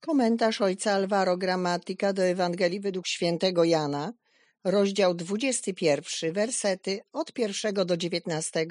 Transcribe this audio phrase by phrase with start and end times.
[0.00, 4.12] Komentarz ojca Alvaro Gramatyka do Ewangelii według świętego Jana,
[4.64, 8.66] rozdział 21, wersety od 1 do 19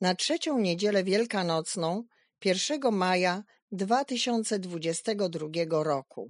[0.00, 2.04] na trzecią niedzielę wielkanocną
[2.44, 3.42] 1 maja
[3.72, 5.48] 2022
[5.82, 6.28] roku.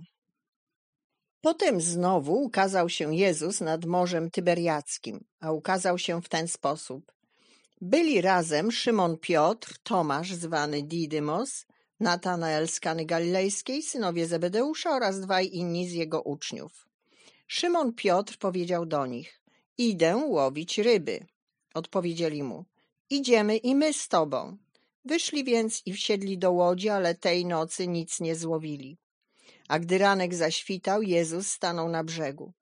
[1.40, 7.12] Potem znowu ukazał się Jezus nad Morzem Tyberiackim, a ukazał się w ten sposób.
[7.80, 11.66] Byli razem Szymon Piotr, Tomasz zwany Didymos,
[12.00, 16.88] Natanael z Kany Galilejskiej, synowie Zebedeusza oraz dwaj inni z jego uczniów.
[17.46, 19.40] Szymon Piotr powiedział do nich,
[19.78, 21.26] idę łowić ryby.
[21.74, 22.64] Odpowiedzieli mu,
[23.10, 24.56] idziemy i my z tobą.
[25.04, 28.98] Wyszli więc i wsiedli do łodzi, ale tej nocy nic nie złowili.
[29.68, 32.52] A gdy ranek zaświtał, Jezus stanął na brzegu.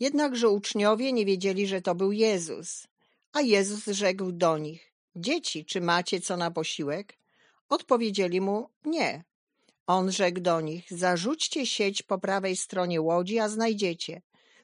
[0.00, 2.86] Jednakże uczniowie nie wiedzieli, że to był Jezus.
[3.32, 7.23] A Jezus rzekł do nich, dzieci, czy macie co na posiłek?
[7.74, 9.24] Odpowiedzieli mu, nie.
[9.86, 14.22] On rzekł do nich, zarzućcie sieć po prawej stronie łodzi, a znajdziecie.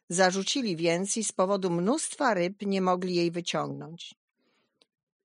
[0.08, 4.14] Zarzucili więc i z powodu mnóstwa ryb nie mogli jej wyciągnąć.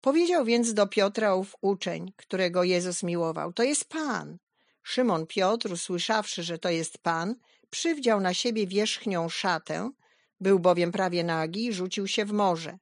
[0.02, 4.38] Powiedział więc do Piotra ów uczeń, którego Jezus miłował, to jest Pan.
[4.83, 7.36] Szymon Piotr, usłyszawszy, że to jest Pan,
[7.70, 9.92] przywdział na siebie wierzchnią szatę,
[10.39, 12.77] był bowiem prawie nagi i rzucił się w morze.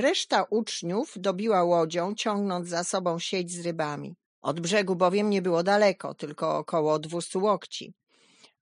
[0.00, 4.16] Reszta uczniów dobiła łodzią, ciągnąc za sobą sieć z rybami.
[4.42, 7.94] Od brzegu bowiem nie było daleko, tylko około dwustu łokci.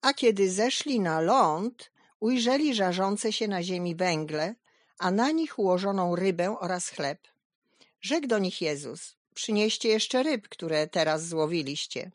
[0.00, 4.54] A kiedy zeszli na ląd, ujrzeli żarzące się na ziemi węgle,
[4.98, 7.18] a na nich ułożoną rybę oraz chleb.
[8.00, 12.10] Rzekł do nich Jezus, przynieście jeszcze ryb, które teraz złowiliście.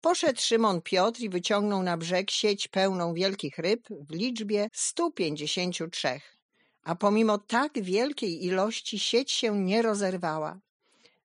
[0.00, 5.88] Poszedł Szymon Piotr i wyciągnął na brzeg sieć pełną wielkich ryb w liczbie stu pięćdziesięciu
[5.88, 6.41] trzech
[6.82, 10.60] a pomimo tak wielkiej ilości sieć się nie rozerwała.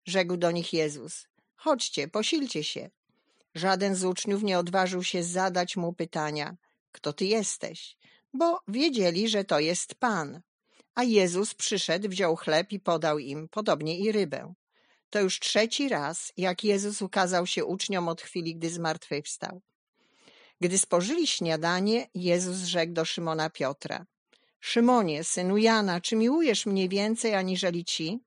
[0.05, 2.89] Rzekł do nich Jezus, chodźcie, posilcie się.
[3.55, 6.57] Żaden z uczniów nie odważył się zadać mu pytania,
[6.91, 7.97] kto ty jesteś,
[8.33, 10.41] bo wiedzieli, że to jest Pan.
[10.95, 14.53] A Jezus przyszedł, wziął chleb i podał im, podobnie i rybę.
[15.09, 19.61] To już trzeci raz, jak Jezus ukazał się uczniom od chwili, gdy zmartwychwstał.
[20.61, 24.05] Gdy spożyli śniadanie, Jezus rzekł do Szymona Piotra–
[24.69, 28.19] Szymonie, synu Jana, czy miłujesz mnie więcej aniżeli ci?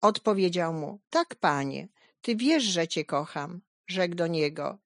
[0.00, 1.88] Odpowiedział mu, tak, panie,
[2.22, 3.60] ty wiesz, że cię kocham.
[3.86, 4.78] Rzekł do niego,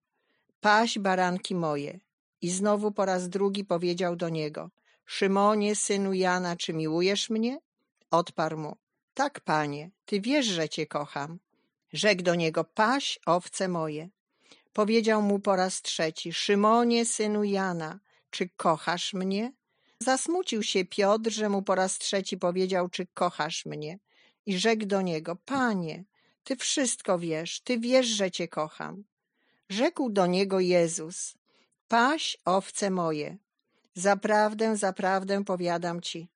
[0.60, 2.00] paś baranki moje.
[2.40, 4.70] I znowu po raz drugi powiedział do niego,
[5.06, 7.58] Szymonie, synu Jana, czy miłujesz mnie?
[8.10, 8.76] Odparł mu,
[9.14, 11.38] tak, panie, ty wiesz, że cię kocham.
[11.92, 14.08] Rzekł do niego, paś owce moje.
[14.72, 18.00] Powiedział mu po raz trzeci, Szymonie, synu Jana,
[18.30, 19.52] czy kochasz mnie?
[20.00, 23.98] Zasmucił się Piotr, że mu po raz trzeci powiedział, czy kochasz mnie.
[24.46, 26.04] I rzekł do niego, panie,
[26.44, 29.04] ty wszystko wiesz, ty wiesz, że cię kocham.
[29.68, 31.34] Rzekł do niego Jezus,
[31.88, 33.36] paś owce moje.
[33.94, 36.28] Zaprawdę, zaprawdę powiadam ci,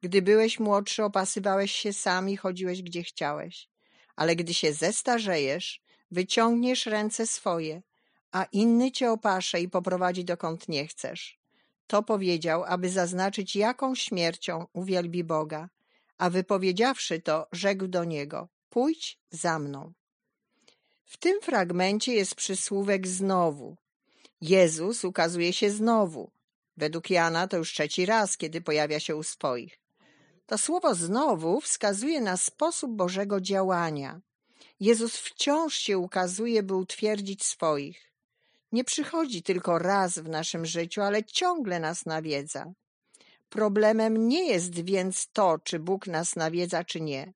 [0.00, 3.68] gdy byłeś młodszy, opasywałeś się sam i chodziłeś gdzie chciałeś.
[4.16, 5.80] Ale gdy się zestarzejesz,
[6.10, 7.82] wyciągniesz ręce swoje,
[8.32, 11.37] a inny cię opasze i poprowadzi dokąd nie chcesz.
[11.88, 15.68] To powiedział, aby zaznaczyć, jaką śmiercią uwielbi Boga,
[16.18, 19.92] a wypowiedziawszy to, rzekł do niego: Pójdź za mną.
[21.04, 23.76] W tym fragmencie jest przysłówek znowu.
[24.40, 26.30] Jezus ukazuje się znowu.
[26.76, 29.80] Według Jana to już trzeci raz, kiedy pojawia się u swoich.
[30.46, 34.20] To słowo znowu wskazuje na sposób Bożego działania.
[34.80, 38.08] Jezus wciąż się ukazuje, by utwierdzić swoich
[38.72, 42.72] nie przychodzi tylko raz w naszym życiu, ale ciągle nas nawiedza.
[43.48, 47.32] Problemem nie jest więc to, czy Bóg nas nawiedza, czy nie.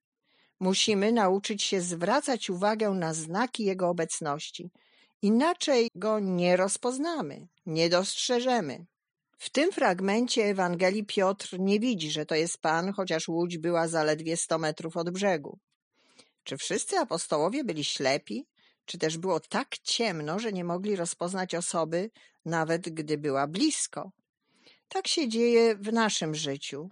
[0.60, 4.70] Musimy nauczyć się zwracać uwagę na znaki Jego obecności.
[5.22, 8.84] Inaczej Go nie rozpoznamy, nie dostrzeżemy.
[9.38, 14.36] W tym fragmencie Ewangelii Piotr nie widzi, że to jest Pan, chociaż łódź była zaledwie
[14.36, 15.58] sto metrów od brzegu.
[16.44, 18.46] Czy wszyscy apostołowie byli ślepi?
[18.92, 22.10] Czy też było tak ciemno, że nie mogli rozpoznać osoby,
[22.44, 24.10] nawet gdy była blisko.
[24.88, 26.90] Tak się dzieje w naszym życiu.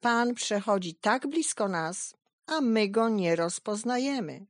[0.00, 2.14] Pan przechodzi tak blisko nas,
[2.46, 4.46] a my go nie rozpoznajemy.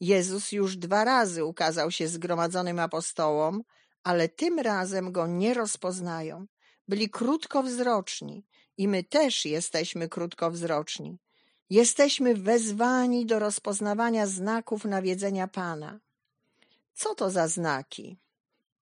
[0.00, 3.62] Jezus już dwa razy ukazał się zgromadzonym apostołom,
[4.02, 6.46] ale tym razem go nie rozpoznają.
[6.88, 11.18] Byli krótkowzroczni i my też jesteśmy krótkowzroczni.
[11.70, 16.00] Jesteśmy wezwani do rozpoznawania znaków nawiedzenia Pana.
[16.94, 18.16] Co to za znaki?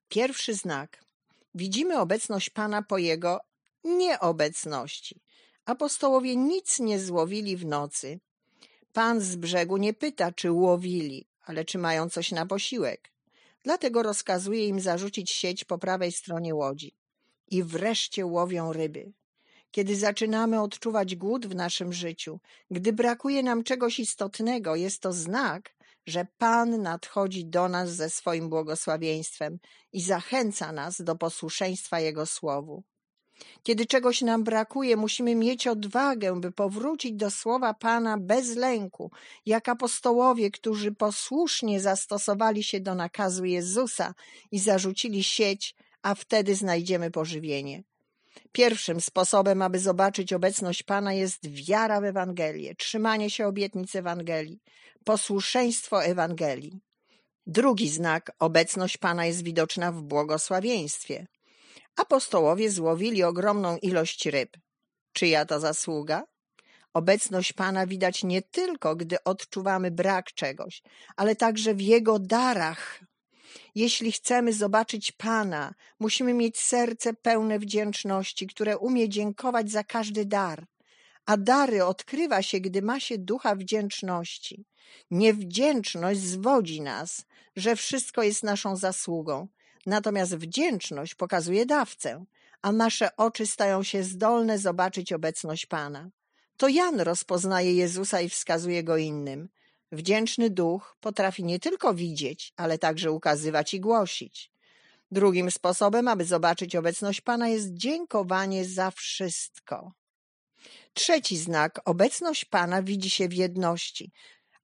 [0.10, 1.04] Pierwszy znak.
[1.56, 3.40] Widzimy obecność Pana po Jego
[3.84, 5.22] nieobecności.
[5.66, 8.20] Apostołowie nic nie złowili w nocy.
[8.94, 13.12] Pan z brzegu nie pyta, czy łowili, ale czy mają coś na posiłek.
[13.64, 16.96] Dlatego rozkazuje im zarzucić sieć po prawej stronie łodzi.
[17.48, 19.12] I wreszcie łowią ryby.
[19.72, 22.40] Kiedy zaczynamy odczuwać głód w naszym życiu,
[22.72, 25.76] gdy brakuje nam czegoś istotnego, jest to znak,
[26.08, 29.60] że Pan nadchodzi do nas ze swoim błogosławieństwem
[29.94, 32.84] i zachęca nas do posłuszeństwa Jego słowu.
[33.64, 39.12] Kiedy czegoś nam brakuje, musimy mieć odwagę, by powrócić do słowa Pana bez lęku,
[39.46, 44.14] jak apostołowie, którzy posłusznie zastosowali się do nakazu Jezusa
[44.52, 47.84] i zarzucili sieć, a wtedy znajdziemy pożywienie.
[48.52, 54.60] Pierwszym sposobem, aby zobaczyć obecność Pana jest wiara w Ewangelię, trzymanie się obietnic Ewangelii,
[55.04, 56.80] posłuszeństwo Ewangelii.
[57.48, 61.28] Drugi znak, obecność Pana jest widoczna w błogosławieństwie.
[61.96, 64.58] Apostołowie złowili ogromną ilość ryb.
[65.14, 66.24] Czyja to zasługa?
[66.94, 70.82] Obecność Pana widać nie tylko, gdy odczuwamy brak czegoś,
[71.16, 73.00] ale także w Jego darach.
[73.76, 80.68] Jeśli chcemy zobaczyć Pana, musimy mieć serce pełne wdzięczności, które umie dziękować za każdy dar.
[81.26, 84.66] A dary odkrywa się, gdy ma się ducha wdzięczności.
[85.12, 87.26] Niewdzięczność zwodzi nas,
[87.56, 89.48] że wszystko jest naszą zasługą.
[89.86, 92.26] Natomiast wdzięczność pokazuje dawcę,
[92.62, 96.10] a nasze oczy stają się zdolne zobaczyć obecność Pana.
[96.58, 99.50] To Jan rozpoznaje Jezusa i wskazuje go innym.
[99.92, 104.52] Wdzięczny duch potrafi nie tylko widzieć, ale także ukazywać i głosić.
[105.12, 109.92] Drugim sposobem, aby zobaczyć obecność Pana, jest dziękowanie za wszystko.
[110.94, 114.12] Trzeci znak, obecność Pana widzi się w jedności.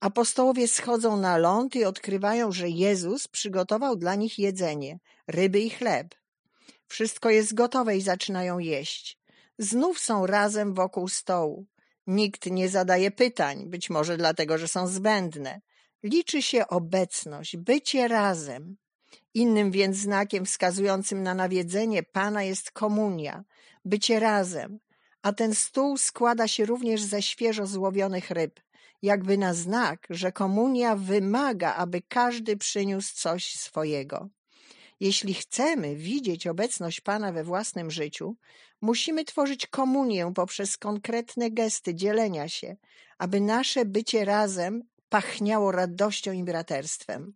[0.00, 6.14] Apostołowie schodzą na ląd i odkrywają, że Jezus przygotował dla nich jedzenie, ryby i chleb.
[6.88, 9.18] Wszystko jest gotowe i zaczynają jeść.
[9.58, 11.66] Znów są razem wokół stołu.
[12.06, 15.60] Nikt nie zadaje pytań, być może dlatego, że są zbędne.
[16.02, 18.76] Liczy się obecność, bycie razem.
[19.34, 23.44] Innym więc znakiem wskazującym na nawiedzenie Pana jest komunia,
[23.84, 24.78] bycie razem,
[25.22, 28.60] a ten stół składa się również ze świeżo złowionych ryb
[29.02, 34.28] jakby na znak, że komunia wymaga, aby każdy przyniósł coś swojego.
[35.00, 38.36] Jeśli chcemy widzieć obecność Pana we własnym życiu,
[38.80, 42.76] musimy tworzyć komunię poprzez konkretne gesty dzielenia się,
[43.18, 47.34] aby nasze bycie razem pachniało radością i braterstwem.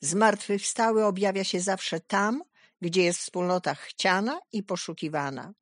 [0.00, 2.42] Zmartwychwstały objawia się zawsze tam,
[2.80, 5.52] gdzie jest wspólnota chciana i poszukiwana.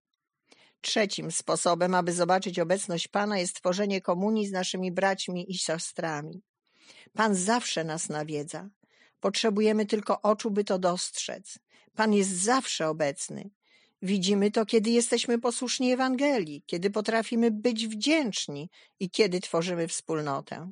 [0.80, 6.42] Trzecim sposobem, aby zobaczyć obecność Pana, jest tworzenie komunii z naszymi braćmi i siostrami.
[7.12, 8.68] Pan zawsze nas nawiedza.
[9.22, 11.58] Potrzebujemy tylko oczu, by to dostrzec.
[11.94, 13.50] Pan jest zawsze obecny.
[14.02, 18.70] Widzimy to, kiedy jesteśmy posłuszni Ewangelii, kiedy potrafimy być wdzięczni
[19.00, 20.70] i kiedy tworzymy wspólnotę.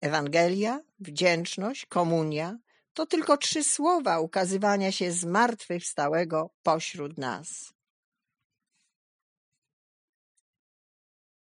[0.00, 2.58] Ewangelia, wdzięczność, komunia
[2.94, 7.72] to tylko trzy słowa ukazywania się zmartwychwstałego pośród nas.